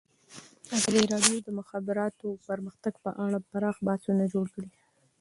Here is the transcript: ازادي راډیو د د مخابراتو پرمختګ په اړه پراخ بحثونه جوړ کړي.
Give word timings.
ازادي 0.77 1.03
راډیو 1.13 1.37
د 1.41 1.45
د 1.45 1.49
مخابراتو 1.59 2.27
پرمختګ 2.47 2.93
په 3.03 3.09
اړه 3.23 3.37
پراخ 3.51 3.75
بحثونه 3.87 4.23
جوړ 4.33 4.45
کړي. 4.55 4.69